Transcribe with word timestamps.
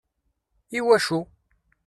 I 0.77 0.79
wacu? 0.85 1.19